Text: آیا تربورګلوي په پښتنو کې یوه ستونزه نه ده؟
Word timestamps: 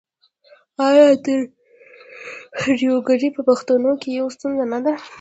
آیا 0.87 1.05
تربورګلوي 1.25 3.29
په 3.35 3.41
پښتنو 3.49 3.91
کې 4.01 4.09
یوه 4.19 4.31
ستونزه 4.35 4.65
نه 4.73 4.79
ده؟ 4.85 4.93